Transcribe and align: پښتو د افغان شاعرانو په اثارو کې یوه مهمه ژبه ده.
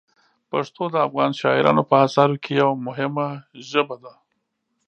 پښتو 0.51 0.83
د 0.91 0.95
افغان 1.07 1.31
شاعرانو 1.41 1.83
په 1.89 1.95
اثارو 2.05 2.41
کې 2.43 2.51
یوه 2.61 2.75
مهمه 2.87 3.27
ژبه 3.69 3.95
ده. 4.03 4.13